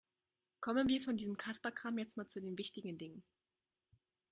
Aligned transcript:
Kommen 0.61 0.89
wir 0.89 0.99
von 0.99 1.15
diesem 1.15 1.37
Kasperkram 1.37 1.99
jetzt 1.99 2.17
mal 2.17 2.27
zu 2.27 2.41
den 2.41 2.57
wichtigen 2.57 2.97
Dingen. 2.97 3.23